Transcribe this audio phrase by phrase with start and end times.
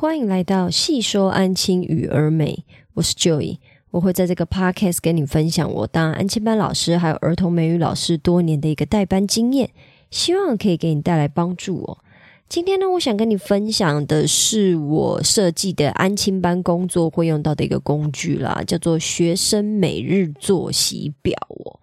[0.00, 2.64] 欢迎来到细说安亲与儿美，
[2.94, 3.58] 我是 Joy，
[3.90, 9.68] 我会在这个 podcast 跟你分享我当安亲班老师还有儿童美语老师多年的一个代班经验，
[10.10, 11.98] 希望可以给你带来帮助哦。
[12.48, 21.78] 今天呢，我想跟你分享的是我设计的安亲班工作会用到的一个工具啦，叫做学生每日作息表哦。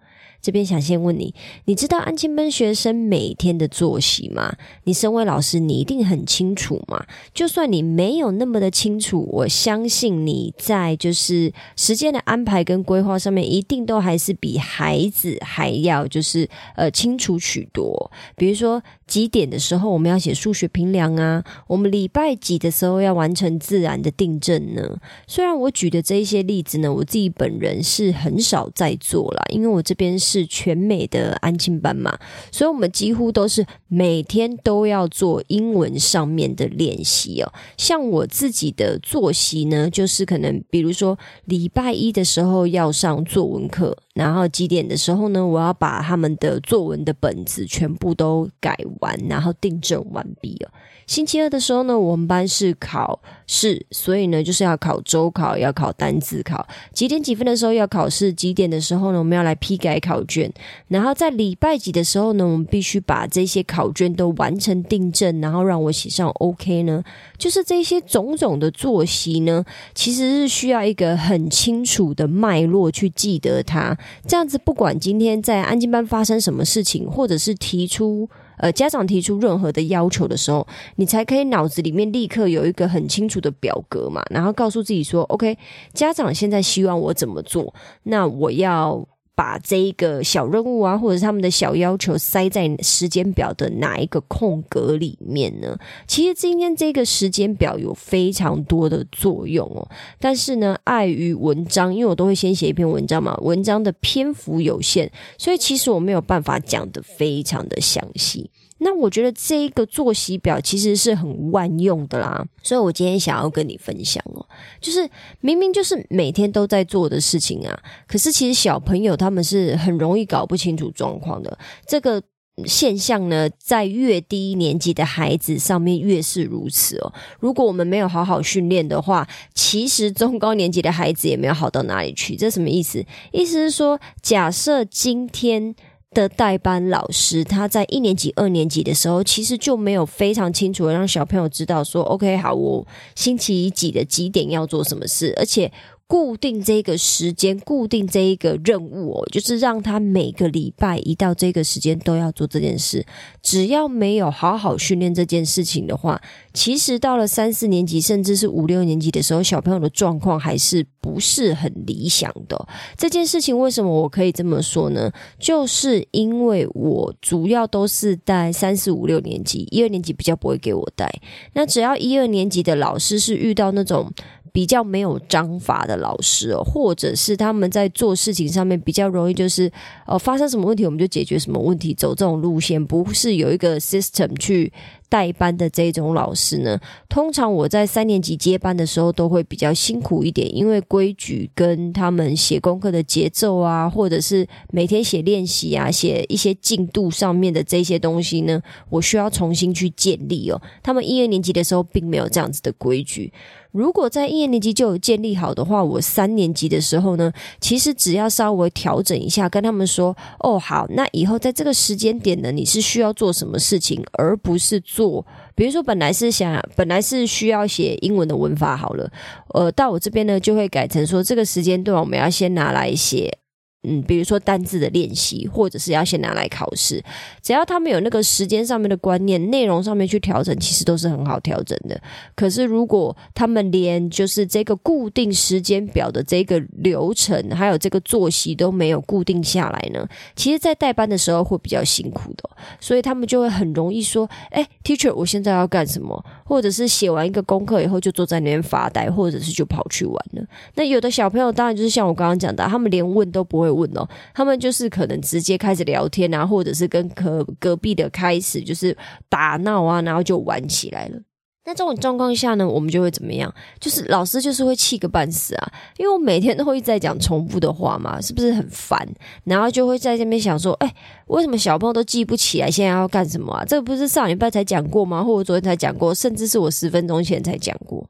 [0.48, 1.34] 这边想先问你，
[1.66, 4.56] 你知道安亲班学生每天的作息吗？
[4.84, 7.04] 你身为老师，你一定很清楚嘛。
[7.34, 18.10] 就算你没有那么的清楚，我相信你在就是时间的安排跟规划上面，一定都还是比孩子还要就是呃清楚许多。
[18.34, 24.98] 比如说几点的时候我们要写数学评量啊，我们礼拜几的时候要完成自然的订正呢？
[25.26, 30.37] 虽然我举的这一些例子呢，我自己本人是很少在做啦，因为我这边是。
[30.38, 32.18] 是全美的安静班嘛，
[32.52, 37.52] 所以我们几乎都是每天都要做英文上面的练习哦。
[37.76, 50.68] 像我自己的作息呢，就是可能比如说礼拜一的时候要上作文课，然后几点的时候呢，我要把他们的作文的本子全部都改完，然后订正完毕了。
[51.06, 56.66] 星期二的时候呢，我们班是考试，所以呢就是要考周考，要考单字考。
[56.92, 58.32] 几点几分的时候要考试？
[58.32, 60.52] 几点的时候呢，我们要来批改考卷。
[60.88, 67.02] 然后在礼拜几的时候呢，我们必须把这些考卷都完成订正，然后让我写上 OK 呢。
[67.38, 69.64] 就是这些种种的作息呢，
[69.94, 73.96] 其实是需要一个很清楚的脉络去记得它。
[74.26, 78.28] 这样子，不管今天在安静班发生什么事情，或者是提出。
[78.60, 80.66] 呃，家长提出任何的要求的时候，
[80.96, 85.56] 你才可以脑子里面立刻有一个很清楚的表格嘛，然后告诉自己说：“OK，
[85.94, 87.72] 家长现在希望我怎么做，
[88.02, 89.06] 那我要。”
[89.38, 95.78] 把这一个小任务啊，或者他们的小要求塞在时间表的哪一个空格里面呢？
[96.08, 99.88] 其实今天这个时间表有非常多的作用哦，
[100.18, 105.08] 但是呢，碍于文章，因为我都会先写一篇文章嘛，文章的篇幅有限，
[105.38, 108.50] 所以其实我没有办法讲的非常的详细。
[108.80, 114.46] 那我觉得这一个作息表其实是很万用的啦，所以我今天想要跟你分享哦，
[114.80, 115.08] 就是
[115.40, 121.58] 明明就是每天都在做的事情啊，可是其实小朋友他们是很容易搞不清楚状况的。
[121.86, 122.22] 这个
[122.66, 127.12] 现象呢，在越低年级的孩子上面越是如此哦。
[127.40, 132.36] 如果我们没有好好训练的话，其实中高年级的孩子也没有好到哪里去。
[132.36, 133.04] 这什么意思？
[133.32, 135.74] 意思是说，假设今天。
[136.12, 145.70] 的代班老师，他在一年级、二年级的时候，其实就没有非常清楚的让小朋友知道说，OK，好，我星期几的几点要做什么事，而且。
[146.08, 153.04] 固定这个时间，固定这一个任务哦，就是让他每个礼拜一到这个时间都要做这件事。
[153.42, 156.18] 只要没有好好训练这件事情的话，
[156.54, 162.66] 其实到了三四年级，甚至是五六年级的时候，小朋友的状况还是不是很理想的。
[162.96, 165.12] 这件事情为什么我可以这么说呢？
[165.38, 171.12] 就是因为我主要都是带三四五六年级，一二年级比较不会给我带。
[171.52, 174.10] 那只要一二年级的老师是遇到那种。
[174.50, 179.70] 比较没有章法的老师哦，或者是他们在做事情上面比较容易，就是
[180.06, 184.72] 呃发生什么问题我们就解决什么问题，走这种路线，不是有一个 system 去。
[185.10, 198.60] 代班的这种老师呢，通常我在三年级接班的时候都会比较辛苦一点，因为规矩跟他们写功课的节奏啊，或者是每天写练习啊，写一些进度上面的这些东西呢，
[198.90, 200.60] 我需要重新去建立哦。
[200.82, 203.32] 他们一二年级的时候并没有这样子的规矩，
[203.72, 214.78] 如果在一年级就有建立好的话，我三年级的时候呢，其实只要稍微调整一下，跟他们说哦好，那以后在这个时间点呢，你是需要做什么事情，而不是。
[214.88, 219.10] 做，比如说本来是想，本来是需要写英文的文法好了，
[219.48, 223.36] 呃，到我这边呢就会改成说，这个时间段我们要先拿来写。
[223.84, 227.02] 嗯，比如说单字的练习，或者是要先拿来考试，
[227.40, 232.00] 只要他们有那个时间上面的观念，内容上面去调整，其实都是很好调整的。
[232.34, 242.50] 可是如果他们连就是这个固定时间表的这个流程，还有这个作息都没有固定下来呢，其实，在代班的时候会比较辛苦的。
[242.80, 250.44] 所以他们就会很容易说：“哎，teacher，我现在要干什么？”或者是写完一个功课以后就坐在那边发呆，或者是就跑去玩了。
[250.74, 258.96] 那有的小朋友当然就是像我刚刚讲的，他们连问都不会会问哦，他们就是可能直接开始聊天啊，或者是跟隔隔壁的开始就是
[259.28, 261.18] 打闹啊，然后就玩起来了。
[261.64, 263.54] 那这种状况下呢，我们就会怎么样？
[263.78, 269.06] 就是老师就是会气个半死啊，因为我每天都会在讲重复的话嘛，是不是很烦？
[269.44, 270.90] 然后就会在这边想说，哎，
[271.26, 273.62] 为什么小朋友都记不起来现在要干什么啊？
[273.66, 275.22] 这个不是上礼拜才讲过吗？
[275.22, 278.08] 或者昨天才讲过，甚至是我十分钟前才讲过。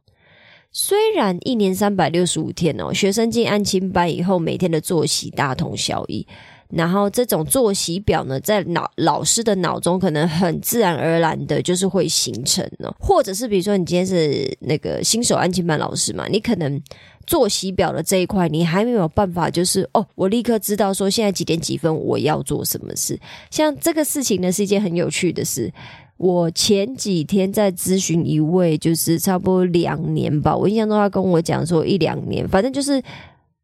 [0.70, 6.26] 虽然一年三百六十五天哦，学生进安亲班以后，每天的作息大同小异。
[6.70, 12.94] 然后这种作息表呢，在脑老师的脑中可能很自然而然的，就是会形成呢。
[13.00, 16.78] 或者是比如说，你今天是那个新手安亲班老师嘛，你可能
[17.26, 23.18] 作息表的这一块，你还没有办法，就是哦，我立刻知道说现在几点几分我要做什么事。
[23.50, 25.72] 像这个事情呢，是一件很有趣的事。
[26.18, 33.02] 我前几天在咨询一位，就是差不多两年吧，我印象中他跟我讲说一两年，反正就是。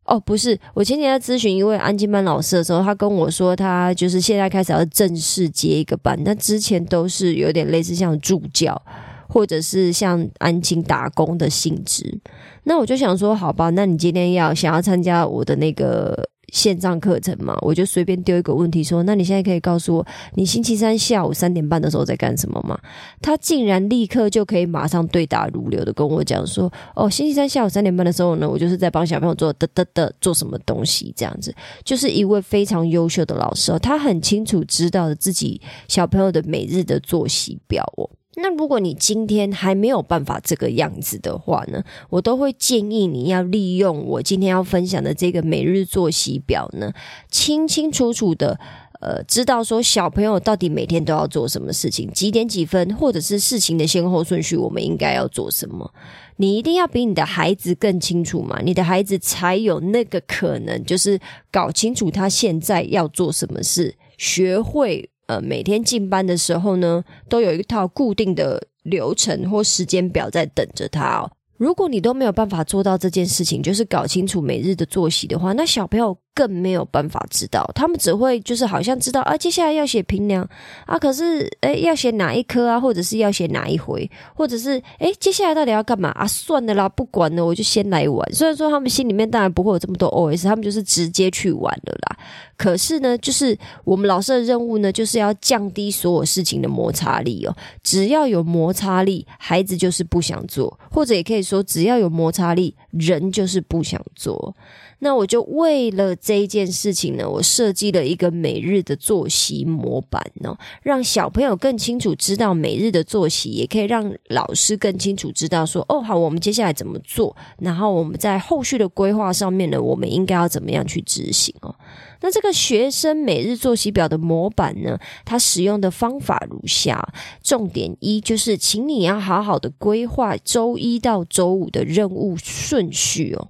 [0.06, 8.78] 哦，不是，我前几天在咨询一位安静班老师的时候，他跟我说，他就是现在开始要正式接一个班，但之前都是有点类似像助教，
[9.26, 12.20] 或者是像安静打工的性质。
[12.64, 16.28] 那我就想说，好吧，那你今天要想要参加我的那个。
[16.54, 20.06] 线上课程嘛，我就随便丢一个问题说：“那你现在可以告诉我，
[20.36, 22.78] 你星期三下午三点半的时候在干什么吗？”
[23.20, 31.52] 他竟然立刻就可以马上对答如流的跟我讲说：“哦，星期三下午三点半的时候呢，我就是在帮小朋友做的的的做什么东西，这样子，
[31.84, 46.92] 就是一位非常优秀的老师哦，他很清楚知道自己小朋友的每日的作息表哦。”那如果你今天还没有办法这个样子的话呢，我都会建议你要利用我今天要分享的这个每日作息表呢，
[47.30, 48.58] 清清楚楚的
[49.00, 55.92] 呃，知道说小朋友到底每天都要做什么事情，几点几分，或者是事情的先后顺序，我们应该要做什么。
[56.36, 61.20] 你一定要比你的孩子更清楚嘛，你的孩子才有那个可能，就是
[61.52, 65.10] 搞清楚他现在要做什么事，学会。
[65.26, 71.30] 呃，每天进班的时候呢，都有一套固定的流程或时间表在等着他哦。
[71.56, 76.18] 如果你都没有办法做到这件事情，就是搞清楚每日的作息的话，那小朋友。
[76.34, 80.46] 更没有办法知道，他们只会就是好像知道啊，接下来要写平量
[80.84, 86.26] 啊，可是诶要写哪一科啊，或者是要写哪一回，或者是诶接下来到底要干嘛啊？
[86.26, 88.34] 算了啦，不管了，我就先来玩。
[88.34, 92.16] 虽然说他们心里面当然不会有这么多 OS，他们就是直接去玩了啦。
[92.56, 97.54] 可是呢，就是我们老师的任务呢，就是要降低所有事情的摩擦力哦。
[97.82, 104.54] 只要有摩擦力，孩子就是不想做，或者也可以说，只要有摩擦力，人就是不想做。
[105.00, 121.74] 那我就为了这一件事情呢，我设计了一个每日的作息模板呢，让小朋友更清楚知道每日的作息，也可以让老师更清楚知道说，哦，好，我们接下来怎么做，然后我们在后续的规划上面呢，我们应该要怎么样去执行哦？
[122.24, 127.12] 那这个学生每日作息表的模板呢，它使用的方法如下：
[127.42, 133.48] 重点一就是，请你要好好的规划周一到周五的任务顺序哦。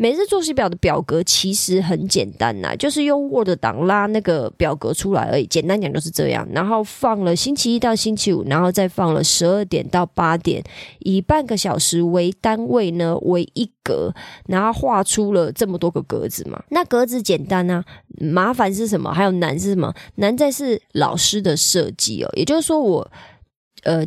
[0.00, 5.44] 每日作息表的表格其实很简单呐，就是用 Word 档拉那个表格出来而已。
[5.44, 10.62] 简单讲就是这样，然后放了星期一到星期五，然后再放了十二点到八点，
[11.00, 14.14] 以半个小时为单位呢为一格，
[14.46, 16.62] 然后画出了这么多个格子嘛。
[16.70, 17.84] 那格子简单啊，
[18.20, 19.12] 麻烦是什么？
[19.12, 19.92] 还有难是什么？
[20.14, 23.10] 难在是老师的设计哦，也就是说我
[23.82, 24.06] 呃。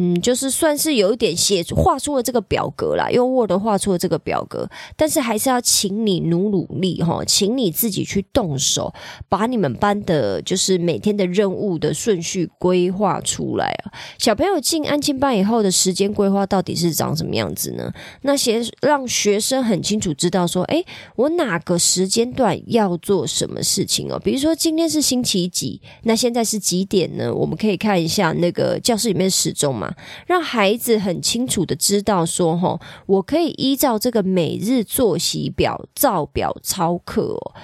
[0.00, 8.92] 嗯，就是算是有一点写画出了这个表格啦，用 Word 画出了这个表格，但是还是要请你努努力哈，请你自己去动手，
[9.28, 13.92] 把你们班的就是每天的任务的顺序规划出来啊。
[14.18, 17.90] 小朋友进安亲班以后的时间规划到底是长什么样子呢？
[18.22, 20.84] 那些让学生很清楚知道说，诶，
[21.16, 24.18] 我哪个时间段要做什么事情哦？
[24.18, 27.32] 比如说今天是星期几，那现在是几点呢？
[27.32, 29.78] 我们可以看一下那个教室里面时钟。
[29.78, 29.87] 嘛，
[30.26, 37.54] 让孩子很清楚的知道说，吼，我可以依照这个每日作息表照表操课哦，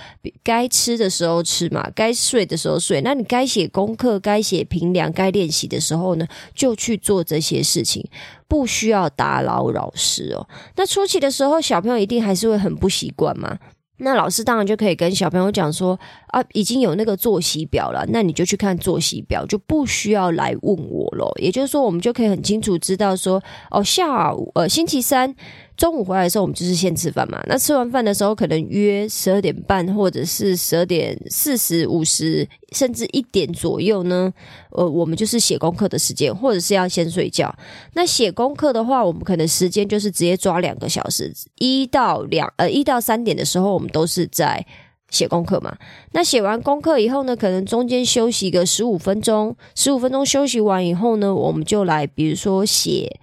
[0.42, 3.00] 该吃的时候吃嘛，该睡的时候睡。
[3.02, 8.08] 那你该写功课、该写评量、该练习的时候呢，就去做这些事情，
[8.48, 10.46] 不需要打扰老师哦。
[10.76, 13.58] 那初期的时候，小朋友一定还是会很不习惯嘛。
[13.98, 15.98] 那老师当然就可以跟小朋友讲说
[16.28, 21.32] 啊，已经有那个作息表了，那你就去看作息表，就不需要来问我了。
[21.40, 25.34] 也就是说，我们就可以很清楚知道说，哦，下午呃星期三。
[25.76, 27.42] 中午回来的时候，我们就是先吃饭嘛。
[27.46, 34.32] 那吃完饭的时候，可能约十二点半，或者是十二点四十五十，甚至一点左右呢。
[34.70, 37.52] 呃，我们就是写功课的时间，或者是要先睡觉。
[37.94, 44.64] 那写功课的话，我们可能时间就是直接抓两个小时，一到两呃一到三点的时候，我们都是在
[45.10, 45.76] 写功课嘛。
[46.12, 53.20] 那写完功课以后呢，可能中间休息个十五分钟，十五分钟休息完以后呢，我们就来，比如说写。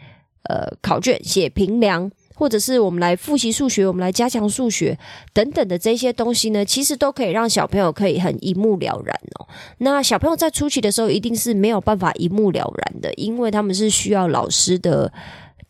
[0.50, 4.98] 呃考卷、写评量，或者是我们来复习数学，我们来加强数学
[5.34, 9.48] 等等的这些东西呢，其实都可以让小朋友可以很一目了然哦。
[9.80, 15.12] 那小朋友在初期的时候，一定是没有办法一目了然的，因为他们是需要老师的。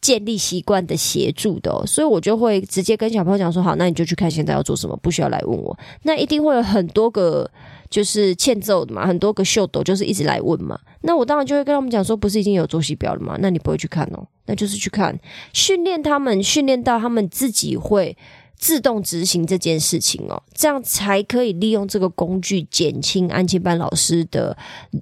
[0.01, 5.77] 建立习惯的协助的，所以我就会直接跟小朋友讲说：好，那你就去看现在要做什么，不需要来问我。
[6.03, 7.50] 那一定会有很多个
[7.89, 10.79] 就是欠揍的嘛，很多个秀逗，就是一直来问嘛。
[11.01, 13.38] 那我当然就会跟他们讲说：不是已经有作息表了吗？
[13.39, 15.17] 那你不会去看哦，那就是去看，
[15.53, 18.17] 训练他们，训练到他们自己会。
[18.62, 24.56] 自动执行这件事情哦，这样才可以利用这个工具减轻安亲班老师的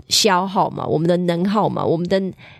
[0.07, 2.19] 消耗嘛，我们的能耗嘛，我们的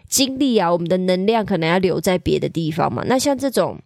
[0.10, 3.02] 精力啊，我们的能量可能要留在别的地方嘛。
[3.08, 3.80] 那像这种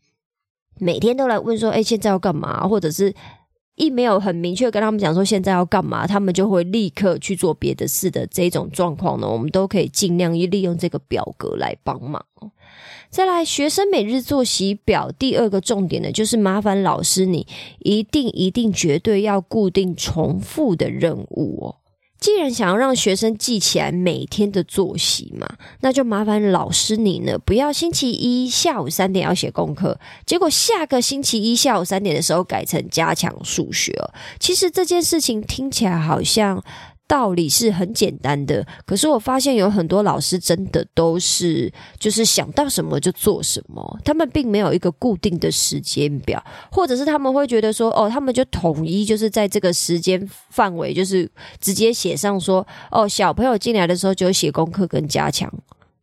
[0.80, 2.68] 每天都来问说，哎，现在要干嘛？
[2.68, 3.14] 或者是
[3.76, 12.24] 一没有很明确跟他们讲说现在要干嘛，他们就会立刻去做别的事的这种状况呢，我们都可以尽量利用这个表格来帮忙。
[13.10, 17.46] 再来，学生每日作息表第二个重点呢，就是麻烦老师你
[17.80, 21.76] 一定一定绝对要固定重复的任务哦。
[22.24, 25.46] 既然想要让学生记起来每天的作息嘛，
[25.82, 33.94] 那就麻烦老师你呢，不要星期一下午三点要写功课，结果下个星期一下午三点的时候改成加强数学。
[34.40, 36.64] 其实这件事情听起来好像。
[37.06, 51.30] 道理是很简单的，可是我发现有很多老师真的都是就是想到什么就做什么，他们并没有一个固定的时间表，或者是他们会觉得说，哦，他们就统一就是在这个时间范围，就是
[51.60, 55.52] 直接写上说，哦，小朋友进来的时候就写功课跟加强。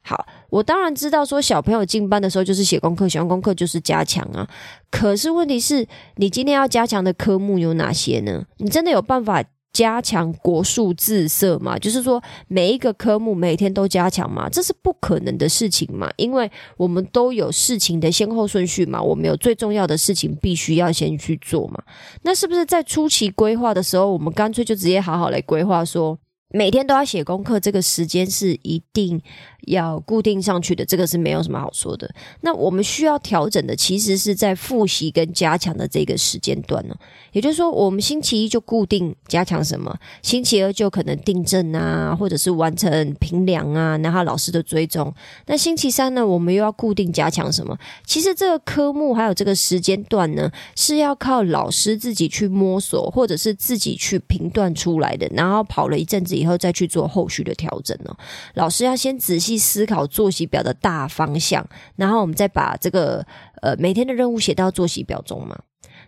[0.03, 4.49] 好，我当然知道说小朋友进班的时候就是写功课，写完功课就是加强啊。
[4.91, 8.45] 可是问题是你今天要加强的科目有哪些呢？
[8.59, 9.43] 你真的有办法？
[9.73, 21.83] 加强国术自色嘛，就是说每一个科目每天都加强嘛，这是不可能的事情嘛，因为我们都有事情的先后顺序嘛，我们有最重要的事情必须要先去做嘛。
[22.23, 26.19] 那是不是在初期规划的时候，我们干脆就直接好好来规划说？
[26.53, 29.23] 每天都要写功课，这个时间是一定
[29.67, 32.13] 要固定上去的，这个是没有什么好说的。
[32.41, 36.95] 那我们需要调整的，其实是在复习跟加强的这个时间段呢。
[37.31, 45.15] 也就是说，我们星期一就固定加强什么，星期二就可能订正啊，或者是完成评量啊，然后老师的追踪。
[45.47, 47.79] 那星期三呢，我们又要固定加强什么？
[48.05, 55.31] 其实这个科目还有这个时间段呢，是要靠老师自己去摸索，或者是自己去评断出来的。
[55.33, 56.40] 然后跑了一阵子。
[56.41, 58.17] 以后再去做后续的调整呢。
[58.55, 61.65] 老师要先仔细思考作息表的大方向，
[61.97, 63.25] 然后我们再把这个
[63.61, 65.59] 呃每天的任务写到作息表中嘛。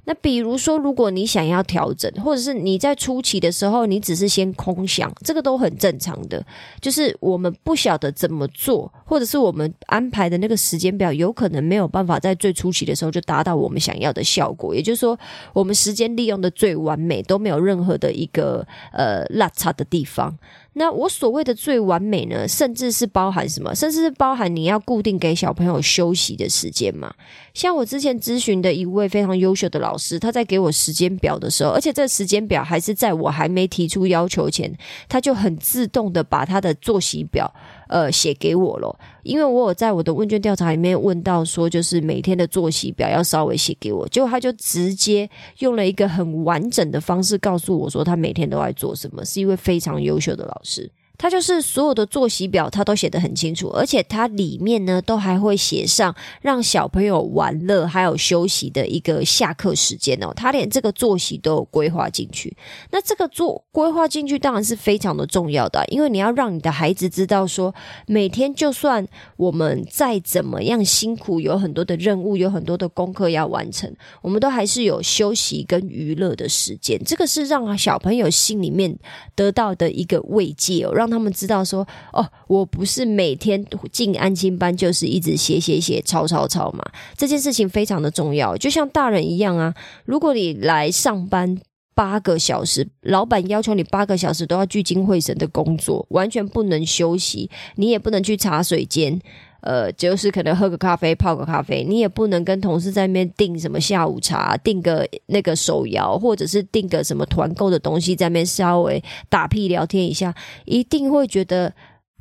[0.04, 6.44] 那比如说，如果你想要调整，或者是你在初期的时候，你只是先空想，这个都很正常的。
[6.80, 14.74] 就是我们不晓得怎么做，或者是我们安排的那个时间表，有可能没有办法在最初期的时候就达到我们想要的效果。
[14.74, 15.16] 也就是说，
[15.52, 20.36] 我们时间利用的最完美，都没有任何的一个呃落差的地方。
[20.74, 23.74] 那我所谓的最完美呢，甚至是包含什么？
[23.74, 27.12] 甚至是包含你要固定给小朋友休息的时间嘛？
[27.52, 34.74] 像我之前咨询的一位非常优秀的老师，他在给我时间表的时候，而且这时间表还是在我还没提出要求前，
[35.08, 37.52] 他就很自动的把他的作息表
[37.92, 38.98] 呃写给我了。
[39.22, 50.90] 因为我有在我的问卷调查里面问到说，就是每天的作息表要稍微写给我，结果他就直接用了一个很完整的方式告诉我说，他每天都在做什么，是一位非常优秀的老师。
[51.22, 60.32] 他就是所有的作息表，他都写得很清楚，而且他里面呢都还会写上让小朋友玩乐还有休息的一个下课时间哦。
[60.34, 62.56] 他连这个作息都有规划进去。
[62.90, 67.72] 那这个做规划进去当然是非常的重要的，因为你要让你的孩子知道说，
[68.08, 77.00] 每天就算我们再怎么样辛苦，有很多的任务，有很多的功课要完成，我们都还是有休息跟娱乐的时间。
[77.04, 78.98] 这个是让小朋友心里面
[79.36, 81.11] 得到的一个慰藉哦，让。
[81.12, 86.84] 他们知道说哦，我不是每天进安心班就是一直写写写抄抄抄嘛。
[87.16, 89.74] 这件事情非常的重要，就像大人一样啊。
[90.04, 91.58] 如果你来上班
[91.94, 99.20] 八个小时，老板要求你八个小时都要聚精会神的工作，完全不能休息，你也不能去茶水间。
[99.62, 111.72] 呃，就是可能喝个咖啡，泡个咖啡，你也不能跟同事在那边订什么下午茶，订个那个手摇，或者是订个什么团购的东西，在那边稍微打屁聊天一下，一定会觉得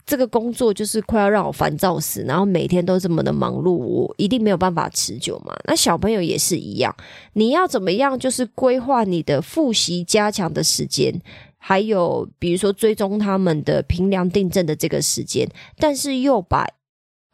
[0.06, 5.58] 这个工作就是快要让我烦躁死，然后每天都这么的忙碌，我一定没有办法持久嘛。
[5.66, 6.96] 那小朋友也是一样，
[7.34, 11.20] 你要怎么样，就是规划你的复习加强的时间，
[11.58, 16.68] 还有比如说追踪他们的平量订正的这个时间，但是又把。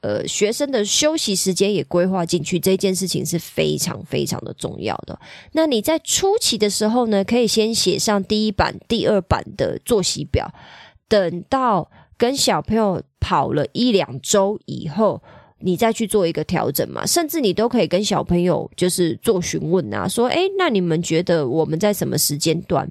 [0.07, 5.19] 呃学生的休息时间也规划进去，这件事情是非常非常的重要的。
[5.51, 10.49] 那你在初期的时候呢，可以先写上第一版、第二版的作息表，
[11.09, 15.21] 等到跟小朋友跑了一两周以后。
[15.59, 22.87] 你再去做一个调整嘛，甚至你都可以跟小朋友就是做询问啊，说，诶，那你们觉得我们在什么时间段？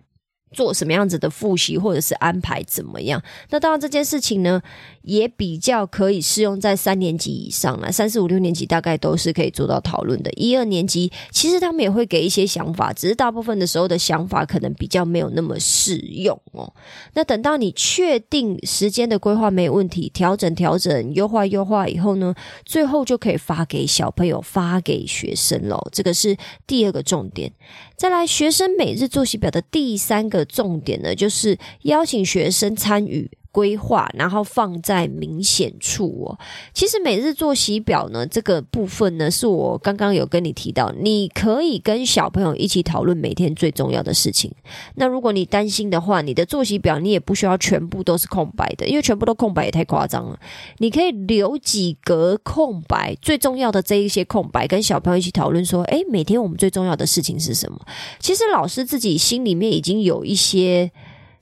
[0.52, 3.22] 做什么样子的复习，或者是安排怎么样？
[3.50, 4.62] 那当然这件事情呢，
[5.02, 7.90] 也比较可以适用在三年级以上了。
[7.90, 10.30] 三四五六年级大概都是可以做到讨论的。
[10.32, 16.72] 一二年级其实他们也会给一些想法，只是大部分的时候的想法可能比较没有那么适用哦。
[17.14, 22.34] 那等到你确定时间的规划没有问题，调整调整，优化优化以后呢，
[22.64, 25.88] 最后就可以发给小朋友，发给学生喽。
[25.92, 26.36] 这个是
[26.66, 27.52] 第二个重点。
[27.96, 33.30] 再来，学生每日作息表的第三个重点呢，就是邀请学生参与。
[33.56, 36.38] 规划，然后放在明显处哦。
[36.74, 44.52] 其实每日作息表呢，这个部分呢，是我刚刚有跟你提到，你可以跟小朋友一起讨论每天最重要的事情。
[44.96, 50.38] 那如果你担心的话，你的作息表你也不需要全部都是空白的，因为全部都空白也太夸张了。
[50.76, 57.80] 你可以留几格空白，最重要的这一些空白，跟小朋友一起讨论说，诶，每天我们最重要的事情是什么？
[58.18, 60.92] 其实老师自己心里面已经有一些。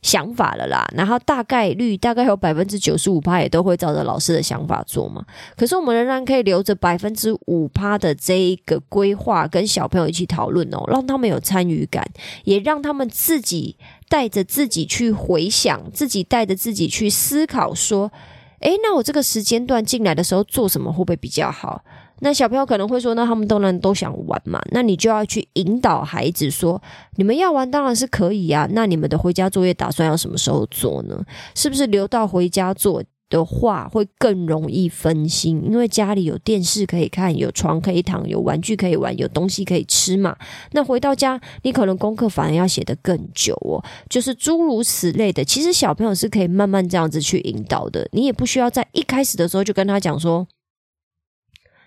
[0.04, 5.25] 想法了啦，然后大概率大概有百分之九十五趴也都会照着老师的想法做嘛。
[5.56, 12.06] 可是我们仍然可以留着百分之五趴的这一个规划，跟小朋友一起讨论哦，让他们有参与感，
[12.44, 13.78] 也让他们自己
[14.11, 18.12] 带着自己去回想，自己带着自己去思考，说，
[18.61, 21.82] 诶，那我这个时间段进来的时候做什么会不会比较好？
[22.25, 26.83] 那小朋友可能会说：“那他们当然都想玩嘛。”那你就要去引导孩子说
[27.16, 28.66] ：“你们要玩当然是可以啊。
[28.71, 31.23] 那你们的回家作业打算要什么时候做呢？
[31.54, 35.62] 是不是留到回家做的话会更容易分心？
[35.66, 40.35] 因为家里有电视可以看，有床可以躺，有玩具可以玩，有东西可以吃嘛。
[40.73, 43.85] 那回到家，你可能功课反而要写得更久哦。
[44.09, 48.09] 就是诸如此类的，其实小朋友是可以慢慢这样子去引导的。
[48.12, 50.47] 你也不需要在一开始的时候就跟他讲说。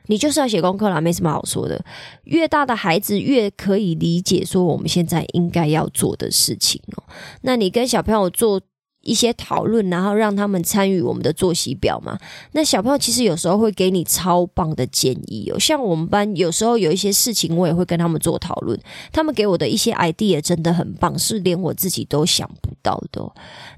[0.07, 1.83] 你就是要写功课啦，没什么好说的。
[2.23, 7.03] 越大的孩子越可以理解说我们现在应该要做的事情哦。
[7.41, 8.59] 那你跟小朋友做
[9.03, 12.17] 一些讨论，然后让他们参与我们的作息表嘛。
[12.51, 15.57] 那小朋友其实有时候会给你超棒的建议哦。
[15.59, 18.77] 像我们班有时候有一些事情，我也会跟他们做讨论，
[19.13, 23.31] 他们给我的一些 idea 真的很棒，是连我自己都想不到的。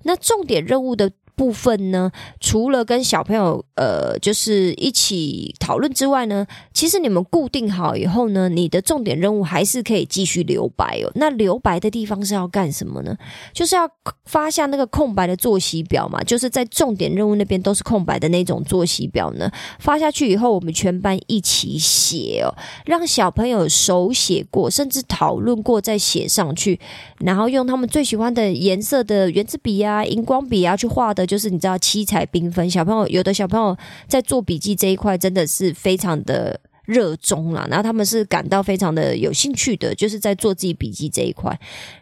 [0.04, 1.12] 那重点任务的。
[1.40, 11.10] 部分呢，除了跟小朋友呃，就是一起讨论之外呢，其实你们固定好以后呢，你的重点任务还是可以继续留白哦。
[11.16, 13.16] 那留白的地方是要干什么呢？
[13.54, 13.90] 就是要
[14.26, 19.50] 发下那个空白的作息表嘛，就是在重点任务那边都是空白的那种作息表呢。
[19.80, 22.52] 发下去以后，我们全班一起写哦，
[22.86, 26.78] 让小朋友手写过，甚至讨论过再写上去，
[27.20, 31.29] 然后用他们最喜欢的颜色的圆珠笔啊、荧光笔啊去画的。
[31.30, 36.60] 就是你知道七彩缤纷，小朋友有的小朋友在做笔记这一块真的是非常的。
[36.90, 41.56] 热衷啦，然后他们是感到非常的有兴趣的，就是在做自己笔记这一块，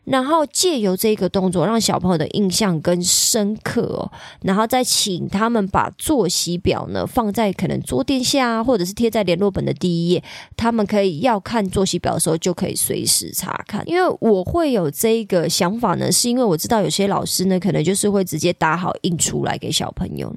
[0.06, 4.10] 然后借由这个动作让小朋友的印象更深刻哦，
[4.43, 10.23] 然后再请他们把作息表呢放在可能桌垫下，或者是贴在联络本的第一页，
[10.56, 13.84] 他们可以要看作息表的时候就可以随时查看。
[13.86, 20.34] 因为我会有这个想法呢，是因为我知道有些老师呢可能就是会直接打好印出来给小朋友，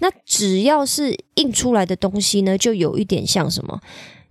[0.00, 3.80] 那只要是印出来的东西呢，就有一点像什么？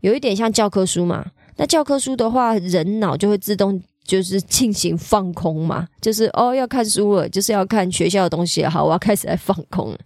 [0.02, 1.26] 有一点像教科书嘛，
[1.58, 3.82] 那教科书的话，人脑就会自动。
[4.06, 9.98] 就是进行放空嘛，就是哦要看书了，就是要看学校的东西好，我要开始来放空。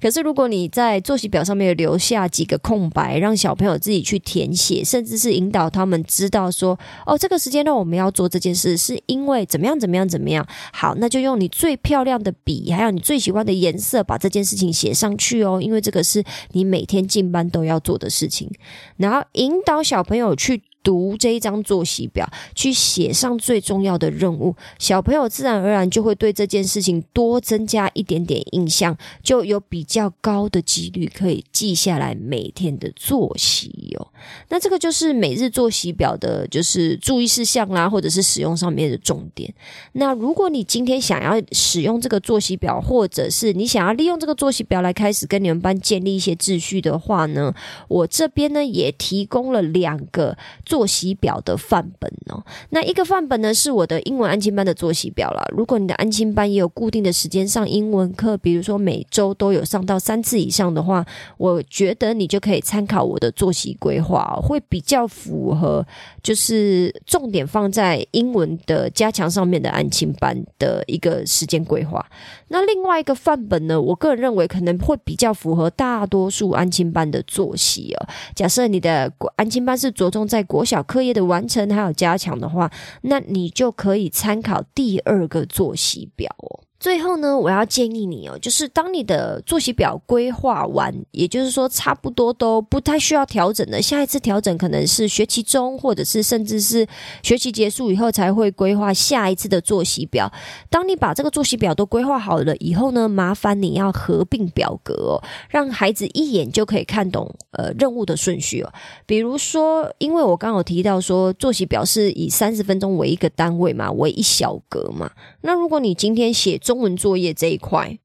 [0.00, 10.46] 可是如果你在作息表上面留下几个空白，让小朋友自己去填写，甚至是引导他们知道说，哦这个时间段我们要做这件事，是因为怎么样怎么样怎么样。
[10.72, 18.50] 好，那就用你最漂亮的笔，还有你最喜欢的颜色，把这件事情写上去哦，因为这个是你每天进班都要做的事情。
[18.98, 20.62] 然后引导小朋友去。
[20.86, 34.06] 读这一张作息表，去写上最重要的任务，小朋友自然而然就会对这件事情多增加一点点印象，就有比较高的几率可以记下来每天的作息哦。
[34.48, 39.52] 那这个就是每日作息表的，就是注意事项啦，或者是使用上面的重点。
[39.94, 47.52] 那如果你今天想要使用这个作息表，或者是你想要利用这个作息表来开始跟你们班建立一些秩序的话呢，
[47.88, 50.75] 我这边呢也提供了两个做。
[50.76, 52.44] 作息表的范本哦。
[52.68, 55.42] 那一个范本呢，是我的英文安亲班的作息表啦。
[55.56, 61.02] 如果你的安亲班也有固定的时间上英文课，比如说每周都有上到三次以上的话，
[61.38, 65.82] 我觉得你就可以参考我的作息规划，会比较符合，
[66.22, 72.04] 就是重点放在英文的加强上面的安亲班的一个时间规划。
[72.48, 78.06] 那另外一个范本呢，我个人认为可能会比较符合大多数安亲班的作息哦。
[78.34, 86.64] 假设你的安亲班是着重在国小课业的完成还有加强的话，那你就可以参考第二个作息表哦。
[86.78, 96.86] 最后呢，我要建议你哦，就是当你的作息表规划完，也就是说差不多都不太需要调整的，下一次调整可能是学期中，或者是甚至是
[97.22, 100.30] 学期结束以后才会规划下一次的作息表。
[100.68, 108.70] 当你把这个作息表都规划好了以后呢，麻烦你要合并表格哦，让孩子一眼就可以看懂呃任务的顺序哦。
[109.06, 115.10] 比如说，因为我刚好提到说作息表是以三十分钟为一个单位嘛，为一小格嘛，
[115.40, 117.96] 那如果你今天写中文作业这一块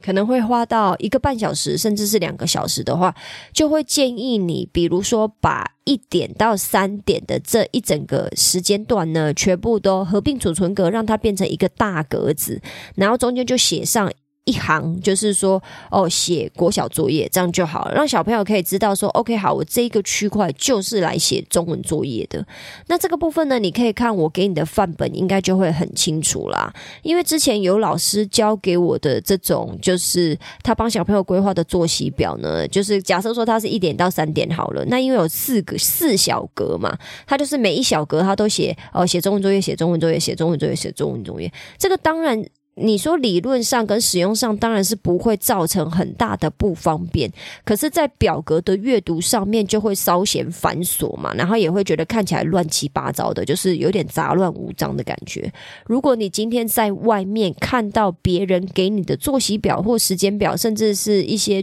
[0.00, 3.12] 可能会花到一个半小时，甚至是两个小时的话，
[3.52, 12.62] 就会建议你，比如说把一点到三点的这一整个时间段呢，全部都合并储存格，让它变成一个大格子，
[12.94, 14.08] 然后中间就写上。
[14.44, 22.44] 一行就是说，哦，写国小作业这样就好了，让小朋友可以知道说，OK，好，我这个区块就是来写中文作业的。
[22.88, 26.74] 那这个部分呢，你可以看我给你的范本，应该就会很清楚啦。
[27.02, 41.52] 因为之前有老师教给我的这种，就是他帮小朋友规划的作息表呢，就是假设说他是一点到三点好了，那因为有四个四小格嘛，他就是每一小格他都写哦，写中文作业，写中文作业，写中文作业，写中文作业。
[41.78, 42.44] 这个当然。
[42.74, 47.30] 你说理论上跟使用上当然是不会造成很大的不方便，
[47.66, 55.52] 可是，在表格的阅读上面就会稍显繁琐嘛，然后也会觉得看起来乱七八糟的，就是有点杂乱无章的感觉。
[55.84, 61.62] 如果你今天在外面看到别人给你的作息表或时间表，甚至是一些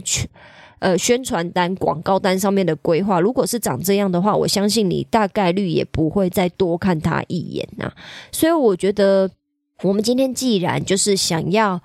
[0.78, 7.92] 呃宣传单、广告单上面的规划，如果是长这样的话，我相信你大概率也不会再多看他一眼呐。
[8.30, 9.28] 所以我觉得。
[9.82, 11.80] 我们今天既然就是想要。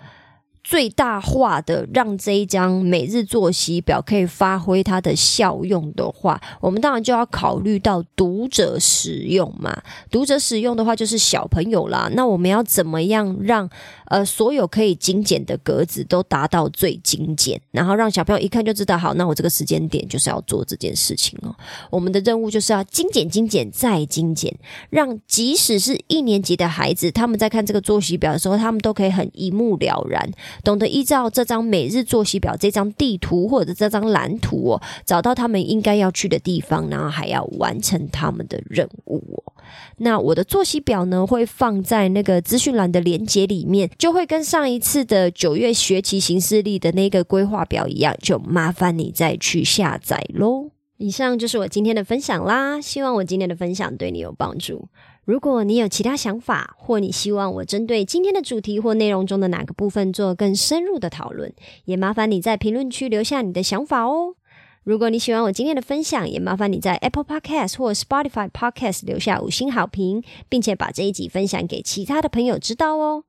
[0.68, 9.84] 最大化的让这一张每日作息表可以发挥它的效用的话，我们当然就要考虑到读者使用嘛。
[10.10, 12.10] 读者使用的话就是小朋友啦。
[12.14, 13.70] 那我们要怎么样让
[14.08, 21.56] 呃所有可以精简的格子都达到最精简，然后让小朋友一看就知道，好，那我这个时间点就是要做这件事情哦。
[21.90, 24.54] 我们的任务就是要精简、精简再精简，
[24.90, 30.30] 让即使是一年级的孩子，他们在看这个作息表的时候，他们都可以很一目了然。
[30.64, 39.54] 懂得依照这张每日作息表、这张地图或者这张蓝图哦，找到他们应该要去的地方，然后还要完成他们的任务哦。
[39.98, 50.72] 那我的作息表呢，会放在那个资讯栏的连接里面，就会跟上一次的九月学期行事历的那个规划表一样，就麻烦你再去下载喽。
[50.98, 54.88] 以上就是我今天的分享啦，希望我今天的分享对你有帮助。
[55.26, 61.52] 如果你有其他想法，或你希望我针对今天的主题或内容中的哪个部分做更深入的讨论，
[61.86, 64.36] 也麻烦你在评论区留下你的想法哦。
[64.84, 73.24] 如果你喜欢我今天的分享，也麻烦你在 Apple Podcast 或 Spotify Podcast 留下五星好评，并且把这一集分享给其他的朋友知道哦。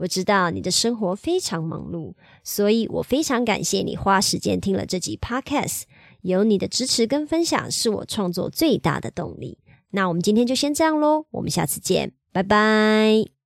[0.00, 5.82] 我知道你的生活非常忙碌，所以我非常感谢你花时间听了这集 Podcast。
[6.22, 9.58] 有你的支持跟分享，是我创作最大的动力。
[9.90, 13.39] 那我们今天就先这样喽，我们下次见，拜拜。